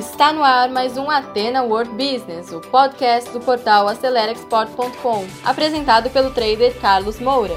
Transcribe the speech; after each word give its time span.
Está 0.00 0.32
no 0.32 0.42
ar 0.42 0.70
mais 0.70 0.96
um 0.96 1.10
Atena 1.10 1.62
World 1.62 1.90
Business, 1.90 2.50
o 2.52 2.58
podcast 2.58 3.30
do 3.32 3.38
portal 3.38 3.86
AceleraExport.com, 3.86 5.26
apresentado 5.44 6.08
pelo 6.08 6.30
trader 6.30 6.74
Carlos 6.80 7.20
Moura. 7.20 7.52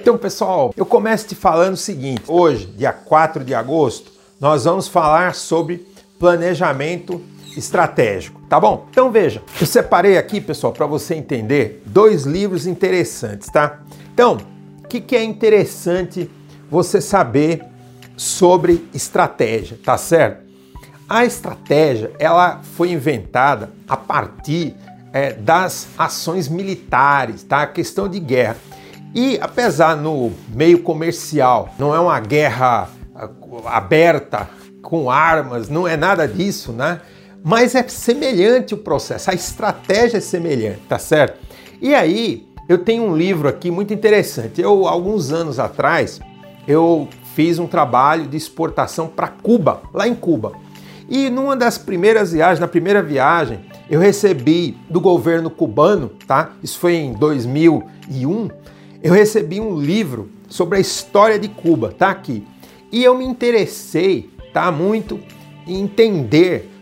Então, 0.00 0.16
pessoal, 0.16 0.72
eu 0.74 0.86
começo 0.86 1.28
te 1.28 1.34
falando 1.34 1.74
o 1.74 1.76
seguinte: 1.76 2.22
hoje, 2.26 2.64
dia 2.64 2.94
4 2.94 3.44
de 3.44 3.54
agosto, 3.54 4.10
nós 4.40 4.64
vamos 4.64 4.88
falar 4.88 5.34
sobre 5.34 5.86
planejamento 6.18 7.20
estratégico, 7.54 8.40
tá 8.48 8.58
bom? 8.58 8.86
Então 8.88 9.12
veja, 9.12 9.42
eu 9.60 9.66
separei 9.66 10.16
aqui, 10.16 10.40
pessoal, 10.40 10.72
para 10.72 10.86
você 10.86 11.14
entender, 11.14 11.82
dois 11.84 12.24
livros 12.24 12.66
interessantes, 12.66 13.50
tá? 13.50 13.80
Então, 14.14 14.55
o 14.86 14.88
que, 14.88 15.00
que 15.00 15.16
é 15.16 15.24
interessante 15.24 16.30
você 16.70 17.00
saber 17.00 17.64
sobre 18.16 18.88
estratégia, 18.94 19.76
tá 19.84 19.98
certo? 19.98 20.46
A 21.08 21.24
estratégia 21.24 22.12
ela 22.20 22.60
foi 22.62 22.92
inventada 22.92 23.70
a 23.88 23.96
partir 23.96 24.76
é, 25.12 25.32
das 25.32 25.88
ações 25.98 26.48
militares, 26.48 27.42
tá? 27.42 27.62
A 27.62 27.66
questão 27.66 28.08
de 28.08 28.20
guerra. 28.20 28.56
E 29.12 29.38
apesar 29.40 29.96
no 29.96 30.32
meio 30.48 30.82
comercial 30.82 31.74
não 31.78 31.92
é 31.92 31.98
uma 31.98 32.20
guerra 32.20 32.88
ah, 33.12 33.28
aberta 33.66 34.48
com 34.80 35.10
armas, 35.10 35.68
não 35.68 35.86
é 35.86 35.96
nada 35.96 36.28
disso, 36.28 36.72
né? 36.72 37.00
mas 37.42 37.74
é 37.74 37.82
semelhante 37.86 38.74
o 38.74 38.76
processo, 38.76 39.30
a 39.30 39.34
estratégia 39.34 40.18
é 40.18 40.20
semelhante, 40.20 40.80
tá 40.88 40.98
certo? 40.98 41.38
E 41.80 41.94
aí, 41.94 42.44
eu 42.68 42.78
tenho 42.78 43.04
um 43.04 43.16
livro 43.16 43.48
aqui 43.48 43.70
muito 43.70 43.94
interessante. 43.94 44.60
Eu, 44.60 44.86
alguns 44.86 45.32
anos 45.32 45.58
atrás, 45.58 46.20
eu 46.66 47.08
fiz 47.34 47.58
um 47.58 47.66
trabalho 47.66 48.26
de 48.26 48.36
exportação 48.36 49.08
para 49.08 49.28
Cuba, 49.28 49.82
lá 49.92 50.08
em 50.08 50.14
Cuba. 50.14 50.52
E 51.08 51.30
numa 51.30 51.54
das 51.54 51.78
primeiras 51.78 52.32
viagens, 52.32 52.58
na 52.58 52.66
primeira 52.66 53.02
viagem, 53.02 53.60
eu 53.88 54.00
recebi 54.00 54.76
do 54.90 55.00
governo 55.00 55.48
cubano, 55.48 56.10
tá? 56.26 56.50
Isso 56.62 56.78
foi 56.78 56.94
em 56.94 57.12
2001. 57.12 58.50
Eu 59.02 59.12
recebi 59.12 59.60
um 59.60 59.78
livro 59.78 60.28
sobre 60.48 60.78
a 60.78 60.80
história 60.80 61.38
de 61.38 61.48
Cuba, 61.48 61.94
tá 61.96 62.10
aqui. 62.10 62.44
E 62.90 63.04
eu 63.04 63.16
me 63.16 63.24
interessei, 63.24 64.30
tá, 64.52 64.72
muito 64.72 65.20
em 65.66 65.80
entender 65.80 66.72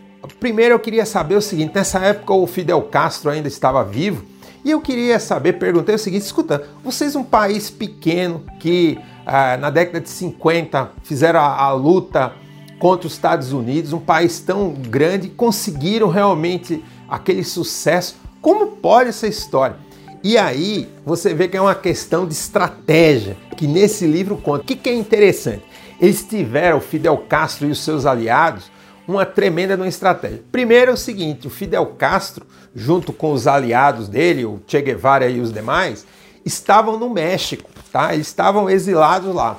Primeiro 0.41 0.75
eu 0.75 0.79
queria 0.79 1.05
saber 1.05 1.37
o 1.37 1.43
seguinte: 1.43 1.73
nessa 1.75 1.99
época 1.99 2.33
o 2.33 2.47
Fidel 2.47 2.83
Castro 2.83 3.31
ainda 3.31 3.49
estava 3.49 3.85
vivo 3.85 4.25
e 4.65 4.71
eu 4.71 4.81
queria 4.81 5.21
saber, 5.21 5.55
perguntei 5.55 5.95
o 5.95 5.99
seguinte: 5.99 6.23
escuta, 6.23 6.67
vocês, 6.83 7.15
um 7.15 7.23
país 7.23 7.69
pequeno 7.71 8.45
que 8.59 8.99
ah, 9.27 9.57
na 9.57 9.71
década 9.71 10.01
de 10.01 10.09
50 10.09 10.91
fizeram 11.03 11.41
a, 11.41 11.65
a 11.65 11.73
luta 11.73 12.33
contra 12.79 13.07
os 13.07 13.13
Estados 13.13 13.53
Unidos, 13.53 13.93
um 13.93 14.01
país 14.01 14.41
tão 14.41 14.71
grande, 14.73 15.29
conseguiram 15.29 16.09
realmente 16.09 16.83
aquele 17.09 17.45
sucesso. 17.45 18.17
Como 18.41 18.69
pode 18.69 19.11
essa 19.11 19.27
história? 19.27 19.77
E 20.23 20.39
aí 20.39 20.89
você 21.05 21.35
vê 21.35 21.49
que 21.49 21.57
é 21.57 21.61
uma 21.61 21.75
questão 21.75 22.27
de 22.27 22.33
estratégia 22.33 23.37
que 23.57 23.67
nesse 23.67 24.07
livro 24.07 24.37
conta. 24.37 24.63
O 24.63 24.67
que, 24.67 24.75
que 24.75 24.89
é 24.89 24.95
interessante? 24.95 25.63
Eles 26.01 26.23
tiveram, 26.23 26.81
Fidel 26.81 27.19
Castro 27.29 27.69
e 27.69 27.71
os 27.71 27.83
seus 27.83 28.07
aliados, 28.07 28.71
uma 29.07 29.27
tremenda 29.27 29.77
uma 29.77 29.89
estratégia. 29.89 30.43
Primeiro 30.51 30.91
é 30.91 30.95
o 30.95 30.97
seguinte, 30.97 31.47
o 31.47 31.51
Fidel 31.51 31.87
Castro, 31.99 32.47
junto 32.75 33.13
com 33.13 33.33
os 33.33 33.47
aliados 33.47 34.09
dele, 34.09 34.45
o 34.45 34.61
Che 34.67 34.81
Guevara 34.81 35.29
e 35.29 35.41
os 35.41 35.53
demais, 35.53 36.07
estavam 36.45 36.99
no 36.99 37.11
México, 37.11 37.71
tá? 37.93 38.15
Eles 38.15 38.27
estavam 38.27 38.69
exilados 38.69 39.35
lá. 39.35 39.59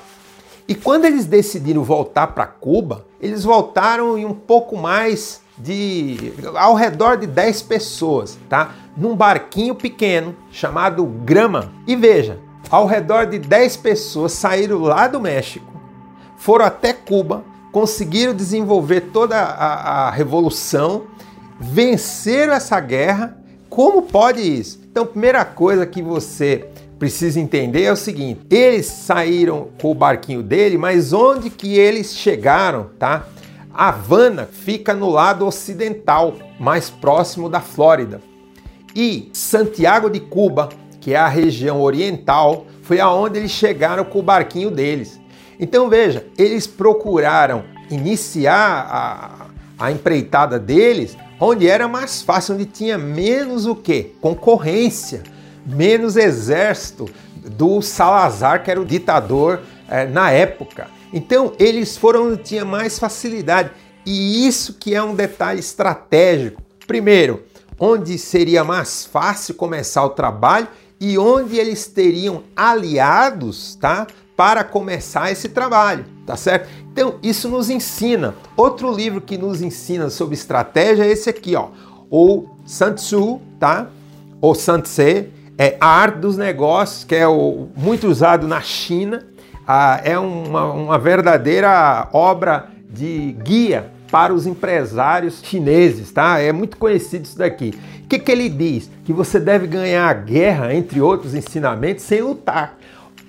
E 0.68 0.74
quando 0.74 1.06
eles 1.06 1.26
decidiram 1.26 1.84
voltar 1.84 2.28
para 2.28 2.48
Cuba, 2.48 3.06
eles 3.22 3.44
voltaram 3.44 4.18
em 4.18 4.26
um 4.26 4.34
pouco 4.34 4.76
mais 4.76 5.42
de 5.58 6.34
ao 6.56 6.74
redor 6.74 7.18
de 7.18 7.28
10 7.28 7.62
pessoas, 7.64 8.38
tá? 8.50 8.74
Num 8.98 9.16
barquinho 9.16 9.76
pequeno 9.76 10.36
chamado 10.52 11.06
Grama. 11.06 11.72
E 11.88 11.96
veja, 11.96 12.40
ao 12.70 12.86
redor 12.86 13.26
de 13.28 13.40
10 13.40 13.78
pessoas 13.78 14.34
saíram 14.34 14.80
lá 14.80 15.08
do 15.08 15.20
México, 15.20 15.72
foram 16.36 16.66
até 16.66 16.94
Cuba, 16.94 17.44
conseguiram 17.76 18.34
desenvolver 18.34 19.02
toda 19.12 19.36
a, 19.36 20.08
a 20.08 20.10
revolução, 20.10 21.08
venceram 21.60 22.54
essa 22.54 22.80
guerra. 22.80 23.38
Como 23.70 24.04
pode 24.04 24.40
isso? 24.40 24.80
Então, 24.90 25.06
primeira 25.06 25.44
coisa 25.44 25.86
que 25.86 26.02
você 26.02 26.70
precisa 26.98 27.38
entender 27.38 27.84
é 27.84 27.92
o 27.92 27.98
seguinte: 27.98 28.40
eles 28.50 28.86
saíram 28.86 29.68
com 29.82 29.92
o 29.92 29.94
barquinho 29.94 30.42
dele, 30.42 30.78
mas 30.78 31.12
onde 31.12 31.50
que 31.50 31.78
eles 31.78 32.16
chegaram, 32.16 32.92
tá? 32.98 33.28
Havana 33.74 34.48
fica 34.50 34.94
no 34.94 35.10
lado 35.10 35.46
ocidental, 35.46 36.34
mais 36.58 36.90
próximo 36.90 37.50
da 37.50 37.60
Flórida. 37.60 38.22
E 38.96 39.30
Santiago 39.34 40.10
de 40.10 40.22
Cuba, 40.22 40.70
que 41.02 41.14
é 41.14 41.18
a 41.18 41.28
região 41.28 41.82
oriental, 41.82 42.68
foi 42.84 43.02
aonde 43.02 43.38
eles 43.38 43.52
chegaram 43.52 44.06
com 44.06 44.20
o 44.20 44.24
barquinho 44.24 44.72
deles. 44.72 45.20
Então 45.60 45.90
veja, 45.90 46.26
eles 46.38 46.68
procuraram 46.68 47.64
iniciar 47.90 48.88
a, 48.90 49.86
a 49.86 49.92
empreitada 49.92 50.60
deles 50.60 51.18
onde 51.40 51.68
era 51.68 51.88
mais 51.88 52.22
fácil, 52.22 52.56
onde 52.56 52.66
tinha 52.66 52.98
menos 52.98 53.66
o 53.66 53.76
que? 53.76 54.16
Concorrência, 54.22 55.24
menos 55.66 56.16
exército 56.16 57.10
do 57.36 57.82
Salazar, 57.82 58.64
que 58.64 58.72
era 58.72 58.82
o 58.82 58.86
ditador 58.86 59.62
é, 59.88 60.06
na 60.06 60.32
época. 60.32 60.88
Então 61.14 61.54
eles 61.60 61.98
foram 61.98 62.32
onde 62.32 62.44
tinha 62.44 62.66
mais 62.66 62.98
facilidade. 62.98 63.72
E 64.06 64.48
isso 64.48 64.74
que 64.74 64.94
é 64.94 65.02
um 65.02 65.16
detalhe 65.16 65.60
estratégico. 65.60 66.62
Primeiro, 66.86 67.44
onde 67.80 68.18
seria 68.18 68.64
mais 68.64 69.06
fácil 69.06 69.56
começar 69.56 70.06
o 70.06 70.10
trabalho 70.10 70.68
e 71.00 71.18
onde 71.18 71.58
eles 71.58 71.88
teriam 71.88 72.44
aliados, 72.56 73.76
tá? 73.76 74.08
para 74.36 74.64
começar 74.64 75.32
esse 75.32 75.50
trabalho, 75.50 76.06
tá 76.26 76.36
certo? 76.36 76.70
Então, 76.92 77.16
isso 77.24 77.48
nos 77.50 77.70
ensina. 77.70 78.36
Outro 78.56 78.92
livro 78.92 79.22
que 79.22 79.38
nos 79.38 79.62
ensina 79.62 80.10
sobre 80.10 80.36
estratégia 80.36 81.06
é 81.06 81.10
esse 81.10 81.30
aqui, 81.30 81.56
ó, 81.56 81.70
o 82.10 82.48
Sun 82.66 82.94
Tzu, 82.94 83.42
tá? 83.60 83.88
Ou 84.42 84.54
Sun 84.54 84.82
Tse, 84.82 85.30
é 85.58 85.78
a 85.80 85.88
arte 85.88 86.20
dos 86.20 86.38
negócios, 86.38 87.06
que 87.06 87.16
é 87.16 87.28
o, 87.28 87.70
muito 87.76 88.08
usado 88.08 88.46
na 88.48 88.62
China. 88.62 89.26
Ah, 89.66 90.02
é 90.04 90.20
uma, 90.20 90.66
uma 90.66 91.00
verdadeira 91.00 92.10
obra 92.12 92.70
de 92.90 93.36
guia 93.42 93.92
para 94.12 94.34
os 94.34 94.46
empresários 94.46 95.42
chineses, 95.44 96.12
tá? 96.12 96.40
É 96.40 96.52
muito 96.52 96.78
conhecido 96.78 97.26
isso 97.26 97.38
daqui. 97.38 97.74
O 98.04 98.08
que, 98.08 98.20
que 98.20 98.32
ele 98.32 98.50
diz? 98.50 98.90
Que 99.04 99.12
você 99.12 99.40
deve 99.40 99.68
ganhar 99.68 100.08
a 100.08 100.14
guerra, 100.14 100.74
entre 100.74 101.02
outros 101.02 101.34
ensinamentos, 101.34 102.04
sem 102.04 102.22
lutar. 102.22 102.78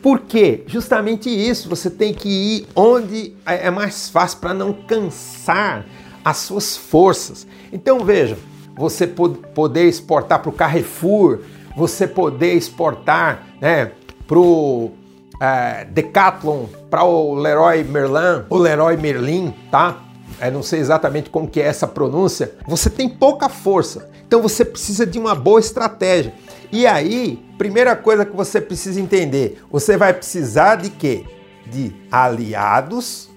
Por 0.03 0.21
quê? 0.21 0.63
Justamente 0.67 1.29
isso, 1.29 1.69
você 1.69 1.91
tem 1.91 2.15
que 2.15 2.29
ir 2.29 2.67
onde 2.77 3.35
é, 3.45 3.67
é 3.67 3.71
mais 3.71 4.09
fácil 4.09 4.39
para 4.39 4.55
não 4.55 4.73
cansar 4.73 5.85
as 6.25 6.39
suas 6.39 6.77
forças. 6.77 7.47
Então 7.73 8.05
veja, 8.05 8.37
você 8.77 9.07
poder 9.07 9.89
exportar 9.89 10.41
para 10.41 10.51
o 10.51 10.53
Carrefour, 10.53 11.41
você 11.77 12.07
poder 12.07 12.55
exportar 12.55 13.47
né, 13.61 13.91
para 14.27 14.39
o 14.39 14.93
é, 15.41 15.85
Decathlon, 15.87 16.67
para 16.91 17.05
o 17.05 17.35
Leroy 17.35 17.83
Merlin, 17.85 18.45
o 18.49 18.57
Leroy 18.57 18.97
Merlin, 18.97 19.55
tá? 19.71 20.03
É, 20.41 20.51
não 20.51 20.63
sei 20.63 20.81
exatamente 20.81 21.31
como 21.31 21.49
que 21.49 21.61
é 21.61 21.67
essa 21.67 21.87
pronúncia. 21.87 22.53
Você 22.67 22.91
tem 22.91 23.09
pouca 23.09 23.49
força, 23.49 24.09
então 24.27 24.43
você 24.43 24.65
precisa 24.65 25.07
de 25.07 25.19
uma 25.19 25.35
boa 25.35 25.61
estratégia. 25.61 26.35
E 26.71 26.87
aí, 26.87 27.45
primeira 27.57 27.95
coisa 27.95 28.25
que 28.25 28.37
você 28.37 28.61
precisa 28.61 29.01
entender, 29.01 29.63
você 29.71 29.97
vai 29.97 30.13
precisar 30.13 30.77
de 30.77 30.91
quê? 30.91 31.25
De 31.67 31.95
aliados 32.11 33.31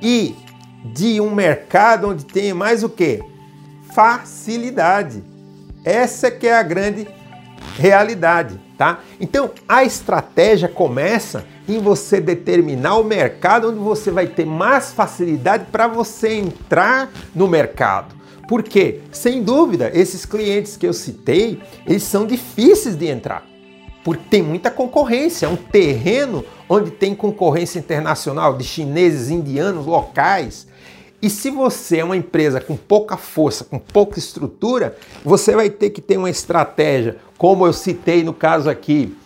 e 0.00 0.34
de 0.84 1.20
um 1.20 1.34
mercado 1.34 2.08
onde 2.08 2.24
tem 2.24 2.54
mais 2.54 2.82
o 2.82 2.88
quê? 2.88 3.22
Facilidade. 3.92 5.22
Essa 5.84 6.30
que 6.30 6.46
é 6.46 6.56
a 6.56 6.62
grande 6.62 7.08
realidade, 7.76 8.60
tá? 8.80 9.00
Então, 9.20 9.50
a 9.68 9.84
estratégia 9.84 10.66
começa 10.66 11.44
em 11.68 11.78
você 11.78 12.18
determinar 12.18 12.96
o 12.96 13.04
mercado 13.04 13.68
onde 13.68 13.78
você 13.78 14.10
vai 14.10 14.26
ter 14.26 14.46
mais 14.46 14.90
facilidade 14.90 15.66
para 15.70 15.86
você 15.86 16.32
entrar 16.32 17.12
no 17.34 17.46
mercado. 17.46 18.14
Porque, 18.48 19.02
sem 19.12 19.42
dúvida, 19.42 19.90
esses 19.92 20.24
clientes 20.24 20.78
que 20.78 20.86
eu 20.86 20.94
citei, 20.94 21.60
eles 21.86 22.04
são 22.04 22.26
difíceis 22.26 22.96
de 22.96 23.06
entrar. 23.06 23.46
Porque 24.02 24.24
tem 24.30 24.42
muita 24.42 24.70
concorrência, 24.70 25.44
é 25.44 25.48
um 25.50 25.56
terreno 25.56 26.42
onde 26.66 26.90
tem 26.90 27.14
concorrência 27.14 27.78
internacional 27.78 28.56
de 28.56 28.64
chineses, 28.64 29.28
indianos, 29.28 29.84
locais. 29.84 30.66
E 31.22 31.28
se 31.28 31.50
você 31.50 31.98
é 31.98 32.04
uma 32.04 32.16
empresa 32.16 32.60
com 32.60 32.76
pouca 32.76 33.16
força, 33.16 33.64
com 33.64 33.78
pouca 33.78 34.18
estrutura, 34.18 34.96
você 35.24 35.54
vai 35.54 35.68
ter 35.68 35.90
que 35.90 36.00
ter 36.00 36.16
uma 36.16 36.30
estratégia, 36.30 37.18
como 37.36 37.66
eu 37.66 37.72
citei 37.72 38.22
no 38.22 38.32
caso 38.32 38.70
aqui 38.70 39.16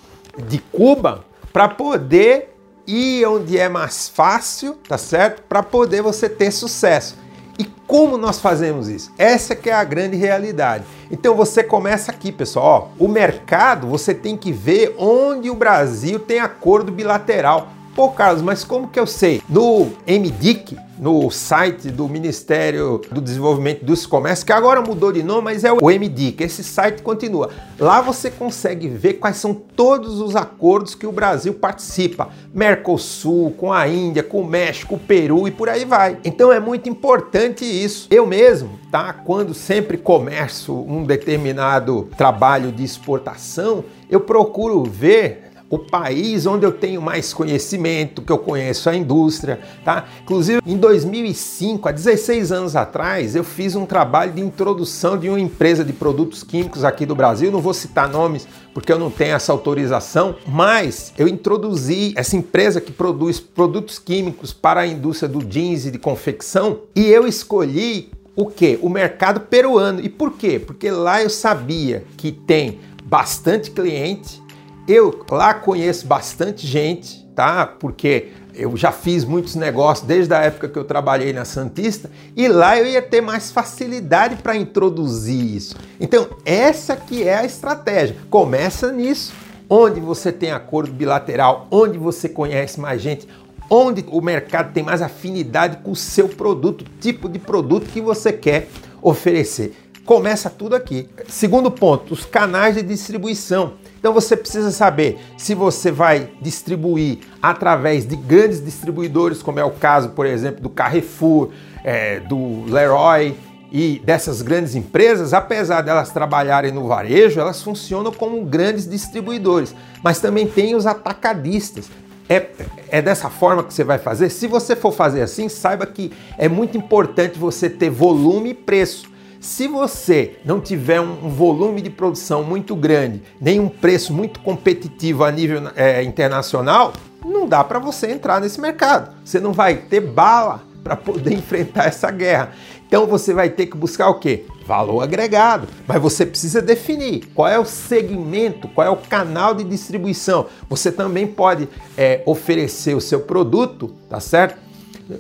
de 0.49 0.59
Cuba, 0.59 1.25
para 1.53 1.69
poder 1.69 2.55
ir 2.87 3.25
onde 3.27 3.57
é 3.57 3.69
mais 3.69 4.09
fácil, 4.09 4.75
tá 4.89 4.99
certo? 4.99 5.43
Para 5.43 5.63
poder 5.63 6.03
você 6.03 6.29
ter 6.29 6.51
sucesso. 6.51 7.17
E 7.57 7.65
como 7.87 8.19
nós 8.19 8.41
fazemos 8.41 8.89
isso? 8.89 9.13
Essa 9.17 9.55
que 9.55 9.71
é 9.71 9.73
a 9.73 9.85
grande 9.85 10.17
realidade. 10.17 10.85
Então 11.11 11.37
você 11.37 11.63
começa 11.63 12.11
aqui, 12.11 12.33
pessoal. 12.33 12.93
Ó, 12.99 13.05
o 13.05 13.07
mercado 13.07 13.87
você 13.87 14.13
tem 14.13 14.37
que 14.37 14.51
ver 14.51 14.97
onde 14.99 15.49
o 15.49 15.55
Brasil 15.55 16.19
tem 16.19 16.41
acordo 16.41 16.91
bilateral. 16.91 17.69
Pô, 17.95 18.11
Carlos, 18.11 18.43
mas 18.43 18.65
como 18.65 18.89
que 18.89 18.99
eu 18.99 19.07
sei? 19.07 19.41
No 19.49 19.87
MDIC, 20.05 20.77
no 20.99 21.31
site 21.31 21.93
do 21.93 22.09
Ministério 22.09 23.01
do 23.09 23.21
Desenvolvimento 23.21 23.85
do 23.85 24.09
Comércio, 24.09 24.45
que 24.45 24.53
agora 24.53 24.83
mudou 24.83 25.13
de 25.13 25.23
nome, 25.23 25.43
mas 25.43 25.63
é 25.63 25.73
o 25.73 25.77
MDIC, 25.77 26.43
esse 26.43 26.65
site 26.65 27.03
continua. 27.03 27.51
Lá 27.79 28.01
você 28.01 28.33
consegue 28.33 28.89
ver 28.89 29.15
quais 29.15 29.37
são 29.37 29.55
todos 29.55 30.21
os 30.21 30.35
acordos 30.35 30.97
que 30.97 31.07
o 31.07 31.13
Brasil 31.13 31.55
participa. 31.55 32.31
Mercosul, 32.53 33.53
com 33.53 33.73
a 33.73 33.87
Índia, 33.87 34.25
com 34.25 34.41
o 34.41 34.47
México, 34.47 34.97
o 34.97 34.99
Peru 34.99 35.47
e 35.47 35.53
por 35.53 35.69
aí 35.69 35.85
vai. 35.85 36.19
Então 36.25 36.53
é 36.53 36.59
muito 36.59 36.89
importante 36.89 37.65
isso. 37.65 38.09
Eu 38.11 38.27
mesmo, 38.27 38.71
tá? 38.91 39.13
Quando 39.13 39.55
sempre 39.55 39.97
começo 39.97 40.75
um 40.75 41.05
determinado 41.05 42.09
trabalho 42.17 42.73
de 42.73 42.83
exportação, 42.83 43.85
eu 44.11 44.21
procuro 44.21 44.83
ver 44.85 45.44
o 45.69 45.79
país 45.79 46.47
onde 46.47 46.65
eu 46.65 46.73
tenho 46.73 47.01
mais 47.01 47.33
conhecimento, 47.33 48.23
que 48.23 48.31
eu 48.31 48.39
conheço 48.39 48.89
a 48.89 48.95
indústria, 48.95 49.61
tá? 49.85 50.05
Inclusive, 50.23 50.61
em 50.67 50.77
2005, 50.77 51.89
há 51.89 51.93
16 51.93 52.53
anos 52.53 52.77
atrás, 52.77 53.35
eu 53.35 53.43
fiz 53.43 53.75
um 53.75 53.87
trabalho 53.87 54.33
de 54.33 54.41
introdução 54.41 55.19
de 55.19 55.29
uma 55.29 55.41
empresa 55.41 55.85
de 55.85 55.93
produtos 55.93 56.43
químicos 56.43 56.85
aqui 56.85 57.07
do 57.07 57.15
Brasil, 57.15 57.51
não 57.51 57.61
vou 57.61 57.75
citar 57.75 58.09
nomes 58.09 58.47
porque 58.73 58.93
eu 58.93 58.99
não 58.99 59.11
tenho 59.11 59.37
essa 59.37 59.53
autorização, 59.53 60.35
mas 60.47 61.13
eu 61.17 61.29
introduzi 61.29 62.13
essa 62.17 62.37
empresa 62.37 62.81
que 62.81 62.91
produz 62.91 63.39
produtos 63.39 64.01
químicos 64.01 64.53
para 64.53 64.81
a 64.81 64.87
indústria 64.87 65.29
do 65.29 65.45
jeans 65.45 65.87
e 65.87 65.93
de 65.93 65.99
confecção, 65.99 66.81
e 66.95 67.07
eu 67.07 67.27
escolhi 67.27 68.11
o 68.37 68.47
que? 68.47 68.79
O 68.83 68.89
mercado 68.89 69.41
peruano. 69.41 70.01
E 70.01 70.09
por 70.09 70.33
quê? 70.33 70.59
Porque 70.59 70.91
lá 70.91 71.23
eu 71.23 71.31
sabia 71.31 72.05
que 72.17 72.33
tem 72.33 72.81
bastante 73.05 73.71
cliente, 73.71 74.43
eu 74.87 75.25
lá 75.31 75.55
conheço 75.55 76.07
bastante 76.07 76.67
gente, 76.67 77.25
tá? 77.35 77.67
Porque 77.67 78.29
eu 78.55 78.77
já 78.77 78.93
fiz 78.93 79.25
muitos 79.25 79.55
negócios 79.55 80.07
desde 80.07 80.33
a 80.33 80.39
época 80.39 80.69
que 80.69 80.79
eu 80.79 80.85
trabalhei 80.85 81.33
na 81.33 81.45
Santista 81.45 82.11
e 82.37 82.47
lá 82.47 82.79
eu 82.79 82.87
ia 82.87 83.03
ter 83.03 83.21
mais 83.21 83.51
facilidade 83.51 84.37
para 84.37 84.57
introduzir 84.57 85.57
isso. 85.57 85.77
Então, 85.99 86.29
essa 86.45 86.95
que 86.95 87.25
é 87.25 87.37
a 87.37 87.45
estratégia. 87.45 88.17
Começa 88.31 88.93
nisso, 88.93 89.33
onde 89.69 89.99
você 90.01 90.31
tem 90.31 90.53
acordo 90.53 90.93
bilateral, 90.93 91.67
onde 91.71 91.99
você 91.99 92.29
conhece 92.29 92.79
mais 92.79 93.01
gente, 93.01 93.27
onde 93.69 94.05
o 94.09 94.21
mercado 94.21 94.73
tem 94.73 94.83
mais 94.83 95.03
afinidade 95.03 95.79
com 95.79 95.93
o 95.93 95.97
seu 95.97 96.29
produto, 96.29 96.85
tipo 97.01 97.29
de 97.29 97.39
produto 97.39 97.91
que 97.91 98.01
você 98.01 98.33
quer 98.33 98.69
oferecer. 99.03 99.75
Começa 100.05 100.51
tudo 100.51 100.77
aqui. 100.77 101.09
Segundo 101.29 101.71
ponto, 101.71 102.13
os 102.13 102.27
canais 102.27 102.75
de 102.75 102.83
distribuição. 102.83 103.75
Então 103.99 104.13
você 104.13 104.37
precisa 104.37 104.71
saber 104.71 105.19
se 105.39 105.55
você 105.55 105.91
vai 105.91 106.29
distribuir 106.43 107.21
através 107.41 108.07
de 108.07 108.15
grandes 108.15 108.63
distribuidores, 108.63 109.43
como 109.43 109.59
é 109.59 109.65
o 109.65 109.71
caso, 109.71 110.11
por 110.11 110.27
exemplo, 110.27 110.61
do 110.61 110.69
Carrefour, 110.69 111.49
é, 111.83 112.21
do 112.21 112.65
Leroy 112.67 113.35
e 113.73 113.99
dessas 114.05 114.43
grandes 114.43 114.75
empresas, 114.75 115.33
apesar 115.33 115.81
delas 115.81 116.11
trabalharem 116.11 116.71
no 116.71 116.87
varejo, 116.87 117.41
elas 117.41 117.63
funcionam 117.63 118.13
como 118.13 118.45
grandes 118.45 118.87
distribuidores. 118.87 119.75
Mas 120.03 120.21
também 120.21 120.47
tem 120.47 120.75
os 120.75 120.87
atacadistas. 120.87 121.89
É, 122.29 122.47
é 122.91 123.01
dessa 123.01 123.31
forma 123.31 123.65
que 123.65 123.73
você 123.73 123.85
vai 123.85 123.99
fazer? 123.99 124.29
Se 124.29 124.47
você 124.47 124.77
for 124.77 124.93
fazer 124.93 125.23
assim, 125.23 125.49
saiba 125.49 125.87
que 125.87 126.13
é 126.37 126.47
muito 126.47 126.77
importante 126.77 127.39
você 127.39 127.71
ter 127.71 127.89
volume 127.89 128.51
e 128.51 128.55
preço. 128.55 129.14
Se 129.45 129.69
você 129.69 130.39
não 130.43 130.59
tiver 130.59 131.03
um 131.03 131.29
volume 131.29 131.83
de 131.83 131.91
produção 131.91 132.43
muito 132.43 132.75
grande, 132.75 133.23
nem 133.39 133.61
um 133.61 133.69
preço 133.69 134.11
muito 134.11 134.41
competitivo 134.41 135.23
a 135.23 135.31
nível 135.31 135.71
é, 135.77 136.03
internacional, 136.03 136.95
não 137.23 137.47
dá 137.47 137.63
para 137.63 137.79
você 137.79 138.11
entrar 138.11 138.41
nesse 138.41 138.59
mercado. 138.59 139.15
Você 139.23 139.39
não 139.39 139.53
vai 139.53 139.77
ter 139.77 140.01
bala 140.01 140.63
para 140.83 140.97
poder 140.97 141.35
enfrentar 141.37 141.85
essa 141.85 142.11
guerra. 142.11 142.53
Então 142.89 143.07
você 143.07 143.35
vai 143.35 143.51
ter 143.51 143.67
que 143.67 143.77
buscar 143.77 144.09
o 144.09 144.15
quê? 144.15 144.47
Valor 144.67 145.03
agregado. 145.03 145.69
Mas 145.87 146.01
você 146.01 146.25
precisa 146.25 146.63
definir 146.63 147.27
qual 147.35 147.47
é 147.47 147.59
o 147.59 147.67
segmento, 147.67 148.67
qual 148.69 148.87
é 148.87 148.91
o 148.91 148.97
canal 148.97 149.55
de 149.55 149.63
distribuição. 149.63 150.47
Você 150.71 150.91
também 150.91 151.27
pode 151.27 151.69
é, 151.99 152.23
oferecer 152.25 152.97
o 152.97 153.01
seu 153.01 153.21
produto, 153.21 153.95
tá 154.09 154.21
certo? 154.21 154.57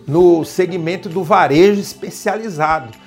No 0.09 0.47
segmento 0.47 1.11
do 1.11 1.23
varejo 1.23 1.79
especializado 1.79 3.04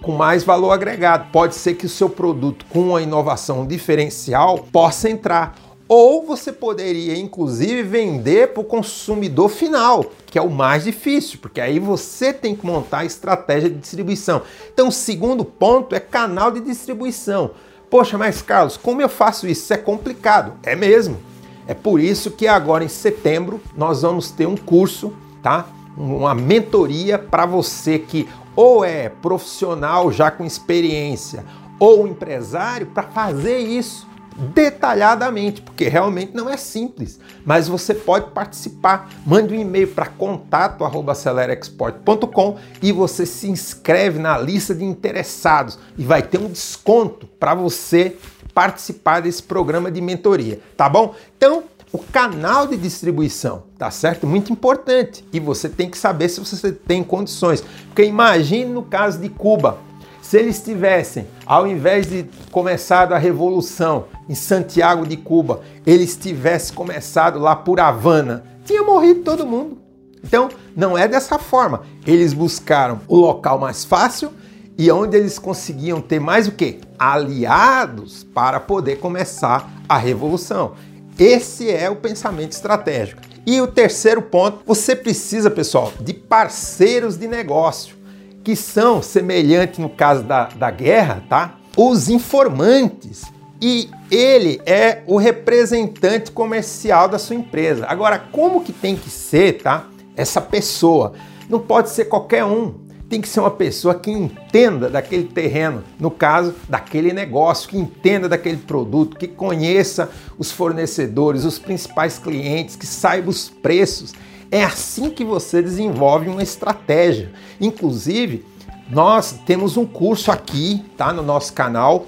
com 0.00 0.12
mais 0.12 0.44
valor 0.44 0.70
agregado. 0.70 1.30
Pode 1.32 1.54
ser 1.54 1.74
que 1.74 1.86
o 1.86 1.88
seu 1.88 2.08
produto 2.08 2.64
com 2.68 2.88
uma 2.88 3.02
inovação 3.02 3.66
diferencial 3.66 4.58
possa 4.72 5.08
entrar. 5.08 5.54
Ou 5.88 6.24
você 6.24 6.50
poderia, 6.50 7.18
inclusive, 7.18 7.82
vender 7.82 8.48
para 8.54 8.62
o 8.62 8.64
consumidor 8.64 9.50
final, 9.50 10.06
que 10.24 10.38
é 10.38 10.42
o 10.42 10.50
mais 10.50 10.84
difícil, 10.84 11.38
porque 11.42 11.60
aí 11.60 11.78
você 11.78 12.32
tem 12.32 12.54
que 12.56 12.64
montar 12.64 13.00
a 13.00 13.04
estratégia 13.04 13.68
de 13.68 13.76
distribuição. 13.76 14.42
Então, 14.72 14.88
o 14.88 14.92
segundo 14.92 15.44
ponto 15.44 15.94
é 15.94 16.00
canal 16.00 16.50
de 16.50 16.60
distribuição. 16.60 17.50
Poxa, 17.90 18.16
mas 18.16 18.40
Carlos, 18.40 18.78
como 18.78 19.02
eu 19.02 19.08
faço 19.08 19.46
isso? 19.46 19.64
Isso 19.64 19.74
é 19.74 19.76
complicado. 19.76 20.54
É 20.62 20.74
mesmo. 20.74 21.18
É 21.66 21.74
por 21.74 22.00
isso 22.00 22.30
que 22.30 22.48
agora 22.48 22.82
em 22.82 22.88
setembro 22.88 23.60
nós 23.76 24.00
vamos 24.00 24.30
ter 24.30 24.46
um 24.46 24.56
curso, 24.56 25.12
tá? 25.42 25.66
Uma 25.94 26.34
mentoria 26.34 27.18
para 27.18 27.44
você 27.44 27.98
que 27.98 28.26
ou 28.54 28.84
é 28.84 29.08
profissional 29.08 30.12
já 30.12 30.30
com 30.30 30.44
experiência 30.44 31.44
ou 31.78 32.06
empresário 32.06 32.88
para 32.88 33.04
fazer 33.04 33.58
isso 33.58 34.06
detalhadamente, 34.36 35.60
porque 35.60 35.88
realmente 35.88 36.32
não 36.34 36.48
é 36.48 36.56
simples, 36.56 37.20
mas 37.44 37.68
você 37.68 37.92
pode 37.94 38.30
participar. 38.30 39.10
Mande 39.26 39.52
um 39.54 39.60
e-mail 39.60 39.88
para 39.88 40.06
contato@acelerexport.com 40.06 42.56
e 42.80 42.92
você 42.92 43.26
se 43.26 43.50
inscreve 43.50 44.18
na 44.18 44.38
lista 44.38 44.74
de 44.74 44.82
interessados 44.84 45.78
e 45.98 46.04
vai 46.04 46.22
ter 46.22 46.38
um 46.38 46.48
desconto 46.48 47.26
para 47.38 47.54
você 47.54 48.16
participar 48.54 49.20
desse 49.20 49.42
programa 49.42 49.90
de 49.90 50.00
mentoria, 50.00 50.60
tá 50.76 50.88
bom? 50.88 51.14
Então, 51.36 51.64
o 51.92 51.98
canal 51.98 52.66
de 52.66 52.76
distribuição, 52.76 53.64
tá 53.78 53.90
certo? 53.90 54.26
Muito 54.26 54.50
importante. 54.50 55.24
E 55.32 55.38
você 55.38 55.68
tem 55.68 55.90
que 55.90 55.98
saber 55.98 56.28
se 56.30 56.40
você 56.40 56.72
tem 56.72 57.04
condições. 57.04 57.62
Porque 57.86 58.02
imagine 58.04 58.64
no 58.64 58.82
caso 58.82 59.20
de 59.20 59.28
Cuba, 59.28 59.78
se 60.22 60.38
eles 60.38 60.62
tivessem, 60.62 61.26
ao 61.44 61.66
invés 61.66 62.06
de 62.06 62.24
começado 62.50 63.12
a 63.12 63.18
revolução 63.18 64.06
em 64.28 64.34
Santiago 64.34 65.06
de 65.06 65.18
Cuba, 65.18 65.60
eles 65.86 66.16
tivessem 66.16 66.74
começado 66.74 67.38
lá 67.38 67.54
por 67.54 67.78
Havana, 67.78 68.42
tinha 68.64 68.82
morrido 68.82 69.20
todo 69.20 69.46
mundo. 69.46 69.76
Então, 70.24 70.48
não 70.74 70.96
é 70.96 71.06
dessa 71.06 71.38
forma. 71.38 71.82
Eles 72.06 72.32
buscaram 72.32 73.00
o 73.06 73.16
local 73.16 73.58
mais 73.58 73.84
fácil 73.84 74.32
e 74.78 74.90
onde 74.90 75.16
eles 75.16 75.38
conseguiam 75.38 76.00
ter 76.00 76.20
mais 76.20 76.48
o 76.48 76.52
que? 76.52 76.80
Aliados 76.98 78.24
para 78.24 78.58
poder 78.58 79.00
começar 79.00 79.70
a 79.86 79.98
revolução. 79.98 80.72
Esse 81.18 81.70
é 81.70 81.90
o 81.90 81.96
pensamento 81.96 82.52
estratégico. 82.52 83.20
E 83.44 83.60
o 83.60 83.66
terceiro 83.66 84.22
ponto, 84.22 84.60
você 84.64 84.94
precisa, 84.94 85.50
pessoal, 85.50 85.92
de 86.00 86.14
parceiros 86.14 87.16
de 87.16 87.26
negócio, 87.26 87.96
que 88.44 88.54
são 88.54 89.02
semelhantes 89.02 89.78
no 89.78 89.88
caso 89.88 90.22
da, 90.22 90.44
da 90.46 90.70
guerra, 90.70 91.24
tá? 91.28 91.58
Os 91.76 92.08
informantes. 92.08 93.22
E 93.60 93.90
ele 94.10 94.60
é 94.66 95.02
o 95.06 95.16
representante 95.16 96.30
comercial 96.30 97.08
da 97.08 97.18
sua 97.18 97.36
empresa. 97.36 97.86
Agora, 97.88 98.18
como 98.18 98.62
que 98.62 98.72
tem 98.72 98.96
que 98.96 99.10
ser, 99.10 99.62
tá? 99.62 99.86
Essa 100.16 100.40
pessoa. 100.40 101.12
Não 101.48 101.60
pode 101.60 101.90
ser 101.90 102.06
qualquer 102.06 102.44
um 102.44 102.74
tem 103.12 103.20
que 103.20 103.28
ser 103.28 103.40
uma 103.40 103.50
pessoa 103.50 103.94
que 103.94 104.10
entenda 104.10 104.88
daquele 104.88 105.24
terreno, 105.24 105.84
no 106.00 106.10
caso, 106.10 106.54
daquele 106.66 107.12
negócio, 107.12 107.68
que 107.68 107.76
entenda 107.76 108.26
daquele 108.26 108.56
produto, 108.56 109.18
que 109.18 109.28
conheça 109.28 110.10
os 110.38 110.50
fornecedores, 110.50 111.44
os 111.44 111.58
principais 111.58 112.18
clientes, 112.18 112.74
que 112.74 112.86
saiba 112.86 113.28
os 113.28 113.50
preços. 113.50 114.14
É 114.50 114.64
assim 114.64 115.10
que 115.10 115.26
você 115.26 115.60
desenvolve 115.60 116.30
uma 116.30 116.42
estratégia. 116.42 117.30
Inclusive, 117.60 118.46
nós 118.88 119.38
temos 119.44 119.76
um 119.76 119.84
curso 119.84 120.32
aqui, 120.32 120.82
tá, 120.96 121.12
no 121.12 121.22
nosso 121.22 121.52
canal, 121.52 122.06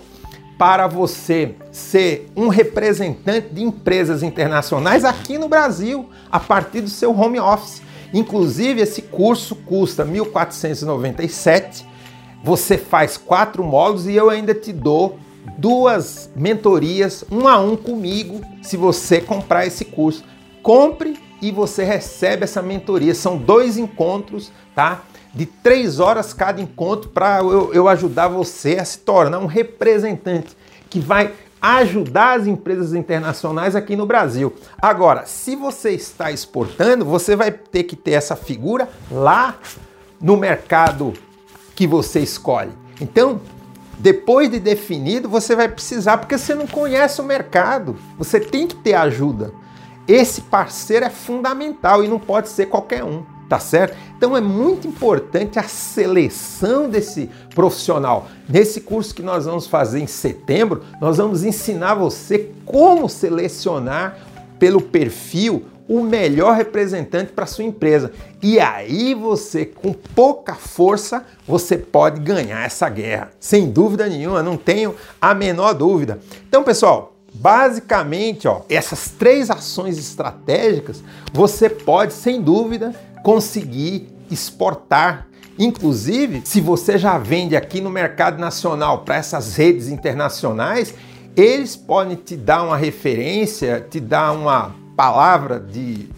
para 0.57 0.87
você 0.87 1.55
ser 1.71 2.33
um 2.35 2.49
representante 2.49 3.49
de 3.53 3.63
empresas 3.63 4.23
internacionais 4.23 5.05
aqui 5.05 5.37
no 5.37 5.51
Brasil, 5.51 6.09
a 6.33 6.41
partir 6.41 6.81
do 6.81 6.89
seu 6.89 7.15
home 7.15 7.39
office. 7.39 7.83
Inclusive, 8.15 8.81
esse 8.81 9.03
curso 9.03 9.57
custa 9.57 10.05
R$ 10.05 10.13
1.497. 10.13 11.85
Você 12.45 12.79
faz 12.79 13.17
quatro 13.17 13.65
módulos 13.65 14.07
e 14.07 14.15
eu 14.15 14.31
ainda 14.31 14.55
te 14.55 14.73
dou 14.73 15.19
duas 15.59 16.31
mentorias, 16.35 17.25
um 17.31 17.49
a 17.49 17.59
um 17.59 17.77
comigo, 17.77 18.41
se 18.63 18.77
você 18.77 19.21
comprar 19.21 19.67
esse 19.67 19.85
curso. 19.85 20.25
compre 20.63 21.19
e 21.43 21.51
você 21.51 21.85
recebe 21.85 22.45
essa 22.45 22.63
mentoria. 22.63 23.15
São 23.15 23.37
dois 23.37 23.77
encontros, 23.77 24.51
tá? 24.75 25.03
De 25.35 25.45
três 25.45 26.01
horas 26.01 26.33
cada 26.33 26.63
encontro 26.63 27.11
para 27.11 27.41
eu, 27.41 27.75
eu 27.75 27.89
ajudar 27.89 28.29
você 28.29 28.79
a 28.79 28.85
se 28.85 29.01
tornar 29.01 29.41
um 29.41 29.47
representante 29.47 30.57
que 30.89 31.01
vai 31.01 31.33
ajudar 31.65 32.41
as 32.41 32.47
empresas 32.47 32.93
internacionais 32.93 33.75
aqui 33.75 33.97
no 33.97 34.05
Brasil. 34.05 34.53
Agora, 34.77 35.25
se 35.25 35.57
você 35.57 35.93
está 35.93 36.31
exportando, 36.31 37.07
você 37.07 37.35
vai 37.35 37.51
ter 37.51 37.85
que 37.85 37.97
ter 37.97 38.11
essa 38.11 38.37
figura 38.37 38.87
lá 39.11 39.57
no 40.21 40.37
mercado 40.37 41.15
que 41.75 41.87
você 41.87 42.21
escolhe. 42.21 42.73
Então, 43.01 43.41
depois 43.99 44.51
de 44.51 44.61
definido, 44.61 45.27
você 45.27 45.57
vai 45.57 45.69
precisar, 45.69 46.19
porque 46.19 46.37
você 46.37 46.55
não 46.55 46.67
conhece 46.67 47.23
o 47.23 47.25
mercado. 47.25 47.97
Você 48.19 48.39
tem 48.39 48.67
que 48.67 48.77
ter 48.77 48.93
ajuda. 48.93 49.51
Esse 50.07 50.43
parceiro 50.43 51.07
é 51.07 51.11
fundamental 51.11 52.05
e 52.05 52.09
não 52.09 52.19
pode 52.19 52.51
ser 52.51 52.67
qualquer 52.67 53.03
um 53.03 53.25
tá 53.49 53.59
certo? 53.59 53.97
Então 54.17 54.37
é 54.37 54.41
muito 54.41 54.87
importante 54.89 55.59
a 55.59 55.65
seleção 55.65 56.89
desse 56.89 57.31
profissional. 57.55 58.29
Nesse 58.49 58.81
curso 58.81 59.15
que 59.15 59.23
nós 59.23 59.45
vamos 59.45 59.67
fazer 59.67 60.01
em 60.01 60.07
setembro, 60.07 60.83
nós 61.01 61.19
vamos 61.19 61.45
ensinar 61.45 61.95
você 61.95 62.51
como 62.65 63.09
selecionar 63.09 64.19
pelo 64.59 64.81
perfil 64.81 65.67
o 65.87 66.03
melhor 66.03 66.57
representante 66.57 67.33
para 67.33 67.47
sua 67.47 67.65
empresa. 67.65 68.13
E 68.43 68.59
aí 68.59 69.15
você, 69.15 69.67
com 69.67 69.93
pouca 69.93 70.55
força, 70.55 71.25
você 71.47 71.77
pode 71.77 72.21
ganhar 72.21 72.65
essa 72.65 72.89
guerra. 72.89 73.31
Sem 73.39 73.71
dúvida 73.71 74.07
nenhuma, 74.07 74.43
não 74.43 74.57
tenho 74.57 74.95
a 75.21 75.35
menor 75.35 75.75
dúvida. 75.75 76.19
Então, 76.49 76.63
pessoal, 76.63 77.14
basicamente, 77.45 78.49
ó, 78.49 78.63
essas 78.71 79.11
três 79.11 79.51
ações 79.51 79.99
estratégicas, 79.99 81.05
você 81.31 81.69
pode, 81.69 82.15
sem 82.15 82.41
dúvida, 82.41 82.95
conseguir 83.23 84.09
exportar. 84.31 85.29
Inclusive, 85.59 86.41
se 86.47 86.63
você 86.63 86.97
já 86.97 87.19
vende 87.19 87.55
aqui 87.55 87.83
no 87.83 87.91
mercado 87.91 88.39
nacional 88.39 89.01
para 89.05 89.17
essas 89.17 89.57
redes 89.57 89.89
internacionais, 89.89 90.95
eles 91.37 91.77
podem 91.77 92.17
te 92.17 92.35
dar 92.35 92.63
uma 92.63 92.79
referência, 92.79 93.87
te 93.91 94.01
dar 94.01 94.33
uma 94.33 94.75
palavra 94.97 95.61
de 95.61 96.09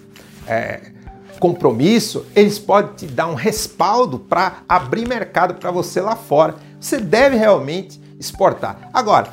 é, 0.46 0.92
compromisso, 1.40 2.24
eles 2.36 2.56
podem 2.56 2.94
te 2.94 3.06
dar 3.06 3.26
um 3.26 3.34
respaldo 3.34 4.20
para 4.20 4.58
abrir 4.68 5.08
mercado 5.08 5.54
para 5.54 5.72
você 5.72 6.00
lá 6.00 6.14
fora. 6.14 6.54
Você 6.80 6.98
deve 6.98 7.36
realmente 7.36 8.00
exportar. 8.16 8.90
Agora, 8.92 9.28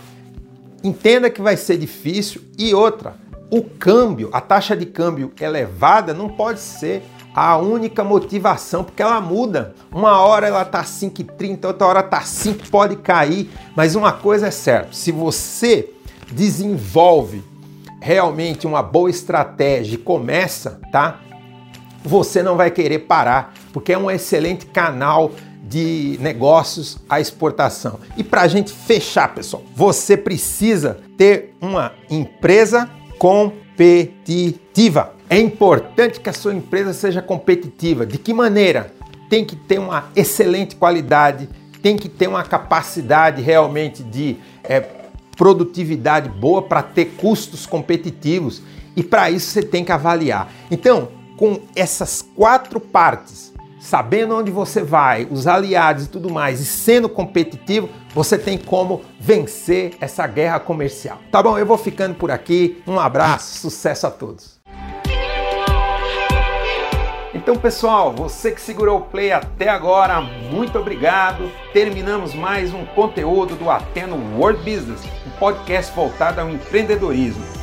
entenda 0.83 1.29
que 1.29 1.41
vai 1.41 1.55
ser 1.55 1.77
difícil 1.77 2.41
e 2.57 2.73
outra, 2.73 3.15
o 3.49 3.63
câmbio, 3.63 4.29
a 4.33 4.41
taxa 4.41 4.75
de 4.75 4.85
câmbio 4.85 5.31
elevada 5.39 6.13
não 6.13 6.27
pode 6.27 6.59
ser 6.59 7.03
a 7.35 7.57
única 7.57 8.03
motivação, 8.03 8.83
porque 8.83 9.01
ela 9.01 9.19
muda. 9.19 9.73
Uma 9.91 10.19
hora 10.19 10.47
ela 10.47 10.65
tá 10.65 10.83
5,30, 10.83 11.65
outra 11.65 11.87
hora 11.87 12.03
tá 12.03 12.21
5, 12.21 12.69
pode 12.69 12.95
cair, 12.97 13.49
mas 13.75 13.95
uma 13.95 14.11
coisa 14.11 14.47
é 14.47 14.51
certa, 14.51 14.93
se 14.93 15.11
você 15.11 15.89
desenvolve 16.31 17.43
realmente 17.99 18.67
uma 18.67 18.83
boa 18.83 19.09
estratégia 19.09 19.95
e 19.95 19.97
começa, 19.97 20.79
tá? 20.91 21.21
Você 22.03 22.43
não 22.43 22.57
vai 22.57 22.69
querer 22.69 22.99
parar, 22.99 23.53
porque 23.71 23.93
é 23.93 23.97
um 23.97 24.11
excelente 24.11 24.65
canal 24.65 25.31
de 25.73 26.19
negócios 26.21 26.99
à 27.09 27.19
exportação. 27.19 27.99
E 28.15 28.23
para 28.23 28.41
a 28.41 28.47
gente 28.47 28.71
fechar, 28.71 29.33
pessoal, 29.33 29.63
você 29.75 30.15
precisa 30.15 30.99
ter 31.17 31.55
uma 31.59 31.93
empresa 32.11 32.87
competitiva. 33.17 35.15
É 35.27 35.39
importante 35.39 36.19
que 36.19 36.29
a 36.29 36.33
sua 36.33 36.53
empresa 36.53 36.93
seja 36.93 37.23
competitiva. 37.23 38.05
De 38.05 38.19
que 38.19 38.35
maneira? 38.35 38.93
Tem 39.27 39.43
que 39.43 39.55
ter 39.55 39.79
uma 39.79 40.11
excelente 40.15 40.75
qualidade, 40.75 41.49
tem 41.81 41.97
que 41.97 42.07
ter 42.07 42.27
uma 42.27 42.43
capacidade 42.43 43.41
realmente 43.41 44.03
de 44.03 44.37
é, 44.63 44.79
produtividade 45.35 46.29
boa 46.29 46.61
para 46.61 46.83
ter 46.83 47.15
custos 47.17 47.65
competitivos. 47.65 48.61
E 48.95 49.01
para 49.01 49.31
isso 49.31 49.49
você 49.49 49.63
tem 49.63 49.83
que 49.83 49.91
avaliar. 49.91 50.53
Então, 50.69 51.09
com 51.35 51.59
essas 51.75 52.21
quatro 52.35 52.79
partes, 52.79 53.52
sabendo 53.83 54.37
onde 54.37 54.49
você 54.49 54.81
vai, 54.81 55.27
os 55.29 55.45
aliados 55.45 56.05
e 56.05 56.07
tudo 56.07 56.31
mais, 56.31 56.61
e 56.61 56.65
sendo 56.65 57.09
competitivo, 57.09 57.89
você 58.15 58.37
tem 58.37 58.57
como 58.57 59.01
vencer 59.19 59.95
essa 59.99 60.25
guerra 60.25 60.57
comercial. 60.57 61.19
Tá 61.29 61.43
bom? 61.43 61.57
Eu 61.57 61.65
vou 61.65 61.77
ficando 61.77 62.15
por 62.15 62.31
aqui. 62.31 62.81
Um 62.87 62.97
abraço, 62.97 63.59
sucesso 63.59 64.07
a 64.07 64.11
todos. 64.11 64.57
Então, 67.33 67.57
pessoal, 67.57 68.13
você 68.13 68.51
que 68.51 68.61
segurou 68.61 68.99
o 68.99 69.01
play 69.01 69.33
até 69.33 69.67
agora, 69.67 70.21
muito 70.21 70.79
obrigado. 70.79 71.51
Terminamos 71.73 72.33
mais 72.33 72.73
um 72.73 72.85
conteúdo 72.85 73.55
do 73.55 73.69
Ateno 73.69 74.15
World 74.37 74.59
Business, 74.59 75.01
um 75.27 75.39
podcast 75.39 75.93
voltado 75.93 76.39
ao 76.39 76.49
empreendedorismo. 76.49 77.62